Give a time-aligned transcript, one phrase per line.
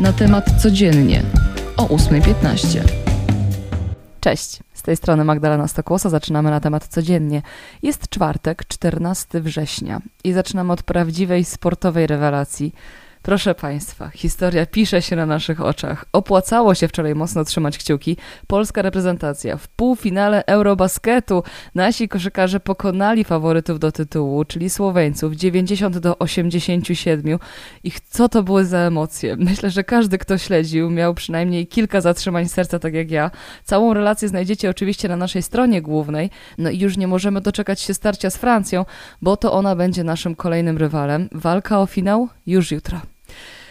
[0.00, 1.22] Na temat codziennie
[1.76, 2.80] o 8.15.
[4.20, 6.08] Cześć, z tej strony Magdalena Stokłosa.
[6.10, 7.42] Zaczynamy na temat codziennie.
[7.82, 12.74] Jest czwartek, 14 września i zaczynamy od prawdziwej sportowej rewelacji–
[13.22, 16.04] Proszę Państwa, historia pisze się na naszych oczach.
[16.12, 18.16] Opłacało się wczoraj mocno trzymać kciuki.
[18.46, 21.42] Polska reprezentacja w półfinale Eurobasketu.
[21.74, 27.38] Nasi koszykarze pokonali faworytów do tytułu, czyli Słoweńców, 90 do 87.
[27.84, 29.36] I co to były za emocje?
[29.36, 33.30] Myślę, że każdy, kto śledził, miał przynajmniej kilka zatrzymań serca, tak jak ja.
[33.64, 36.30] Całą relację znajdziecie oczywiście na naszej stronie głównej.
[36.58, 38.84] No i już nie możemy doczekać się starcia z Francją,
[39.22, 41.28] bo to ona będzie naszym kolejnym rywalem.
[41.32, 43.00] Walka o finał już jutro.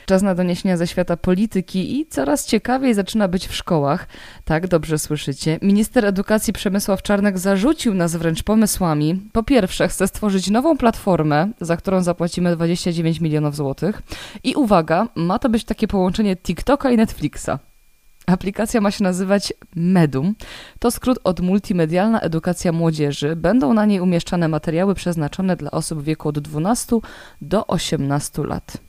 [0.07, 4.07] Czas na doniesienia ze świata polityki i coraz ciekawiej zaczyna być w szkołach.
[4.45, 5.59] Tak, dobrze słyszycie.
[5.61, 9.21] Minister edukacji Przemysław Czarnek zarzucił nas wręcz pomysłami.
[9.34, 14.01] Po pierwsze, chce stworzyć nową platformę, za którą zapłacimy 29 milionów złotych.
[14.43, 17.49] I uwaga, ma to być takie połączenie TikToka i Netflixa.
[18.27, 20.35] Aplikacja ma się nazywać Medum.
[20.79, 23.35] To skrót od Multimedialna Edukacja Młodzieży.
[23.35, 26.98] Będą na niej umieszczane materiały przeznaczone dla osób w wieku od 12
[27.41, 28.87] do 18 lat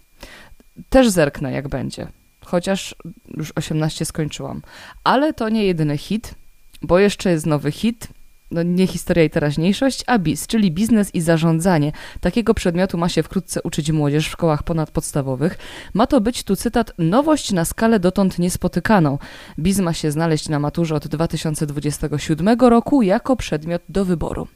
[0.88, 2.08] też zerknę, jak będzie.
[2.44, 2.94] Chociaż
[3.36, 4.62] już 18 skończyłam.
[5.04, 6.34] Ale to nie jedyny hit,
[6.82, 8.08] bo jeszcze jest nowy hit.
[8.50, 11.92] No nie historia i teraźniejszość, a BIS, czyli biznes i zarządzanie.
[12.20, 15.58] Takiego przedmiotu ma się wkrótce uczyć młodzież w szkołach ponadpodstawowych.
[15.94, 19.18] Ma to być, tu cytat, nowość na skalę dotąd niespotykaną.
[19.58, 24.48] BIS ma się znaleźć na maturze od 2027 roku jako przedmiot do wyboru.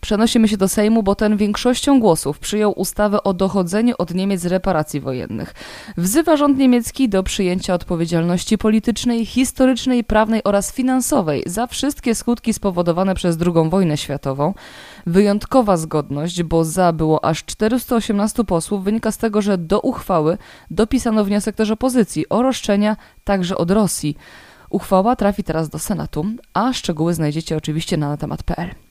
[0.00, 5.00] Przenosimy się do Sejmu, bo ten większością głosów przyjął ustawę o dochodzeniu od Niemiec reparacji
[5.00, 5.54] wojennych.
[5.96, 13.14] Wzywa rząd niemiecki do przyjęcia odpowiedzialności politycznej, historycznej, prawnej oraz finansowej za wszystkie skutki spowodowane
[13.14, 14.54] przez II wojnę światową.
[15.06, 20.38] Wyjątkowa zgodność, bo za było aż 418 posłów, wynika z tego, że do uchwały
[20.70, 24.16] dopisano wniosek też opozycji o roszczenia także od Rosji.
[24.70, 28.85] Uchwała trafi teraz do Senatu, a szczegóły znajdziecie oczywiście na temat.pl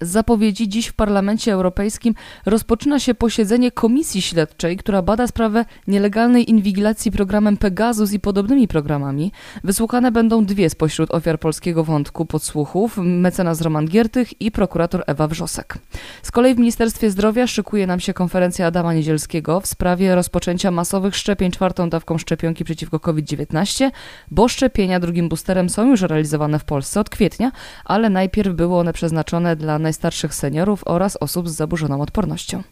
[0.00, 2.14] zapowiedzi dziś w Parlamencie Europejskim
[2.46, 9.32] rozpoczyna się posiedzenie komisji śledczej, która bada sprawę nielegalnej inwigilacji programem Pegasus i podobnymi programami.
[9.64, 15.78] Wysłuchane będą dwie spośród ofiar polskiego wątku podsłuchów, mecenas Roman Giertych i prokurator Ewa Wrzosek.
[16.22, 21.16] Z kolei w Ministerstwie Zdrowia szykuje nam się konferencja Adama Niedzielskiego w sprawie rozpoczęcia masowych
[21.16, 23.90] szczepień czwartą dawką szczepionki przeciwko COVID-19,
[24.30, 27.52] bo szczepienia drugim boosterem są już realizowane w Polsce od kwietnia,
[27.84, 32.62] ale najpierw były one przeznaczone dla najstarszych seniorów oraz osób z zaburzoną odpornością.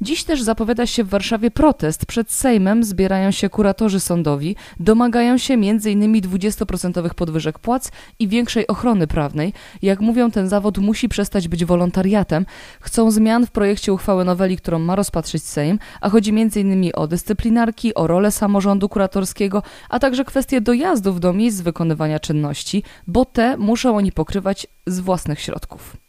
[0.00, 2.06] Dziś też zapowiada się w Warszawie protest.
[2.06, 6.20] Przed Sejmem zbierają się kuratorzy sądowi, domagają się m.in.
[6.22, 9.52] 20% podwyżek płac i większej ochrony prawnej.
[9.82, 12.46] Jak mówią, ten zawód musi przestać być wolontariatem.
[12.80, 16.90] Chcą zmian w projekcie uchwały noweli, którą ma rozpatrzyć Sejm, a chodzi m.in.
[16.94, 23.24] o dyscyplinarki, o rolę samorządu kuratorskiego, a także kwestie dojazdów do miejsc wykonywania czynności, bo
[23.24, 26.03] te muszą oni pokrywać z własnych środków.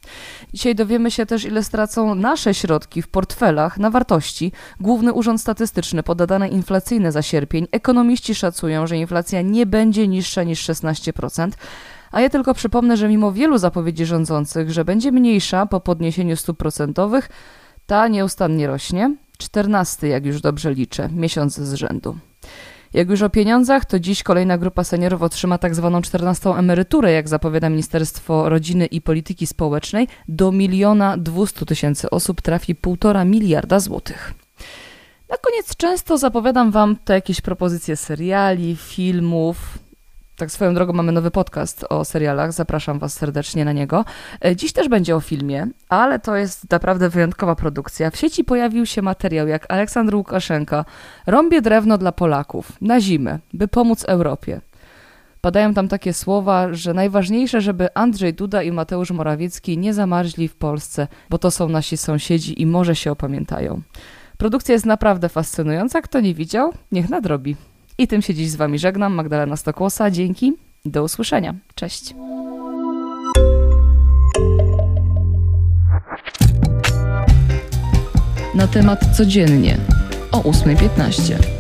[0.54, 4.52] Dzisiaj dowiemy się też, ile stracą nasze środki w portfelach na wartości.
[4.80, 7.68] Główny Urząd Statystyczny poda dane inflacyjne za sierpień.
[7.72, 11.52] Ekonomiści szacują, że inflacja nie będzie niższa niż 16%.
[12.12, 16.58] A ja tylko przypomnę, że mimo wielu zapowiedzi rządzących, że będzie mniejsza po podniesieniu stóp
[16.58, 17.30] procentowych,
[17.86, 19.16] ta nieustannie rośnie.
[19.38, 22.18] 14, jak już dobrze liczę, miesiąc z rzędu.
[22.96, 27.30] Jak już o pieniądzach, to dziś kolejna grupa seniorów otrzyma tak zwaną 14 emeryturę, jak
[27.30, 30.08] zapowiada Ministerstwo Rodziny i Polityki Społecznej.
[30.28, 34.34] Do miliona 200 tysięcy osób trafi półtora miliarda złotych.
[35.30, 39.58] Na koniec często zapowiadam Wam te jakieś propozycje seriali, filmów,
[40.36, 44.06] tak swoją drogą mamy nowy podcast o serialach, zapraszam Was serdecznie na niego.
[44.46, 48.12] E, dziś też będzie o filmie, ale to jest naprawdę wyjątkowa produkcja.
[48.12, 50.86] W sieci pojawił się materiał, jak Aleksandr Łukaszenka
[51.28, 54.62] rąbie drewno dla Polaków na zimę, by pomóc Europie.
[55.42, 60.56] Padają tam takie słowa, że najważniejsze, żeby Andrzej Duda i Mateusz Morawiecki nie zamarzli w
[60.56, 63.82] Polsce, bo to są nasi sąsiedzi i może się opamiętają.
[64.38, 66.02] Produkcja jest naprawdę fascynująca.
[66.02, 67.56] Kto nie widział, niech nadrobi.
[67.98, 69.14] I tym się dziś z Wami żegnam.
[69.14, 70.12] Magdalena Stokłosa.
[70.12, 70.54] Dzięki.
[70.86, 71.56] Do usłyszenia.
[71.76, 72.16] Cześć.
[78.56, 79.78] Na temat codziennie
[80.32, 81.55] o 8.15.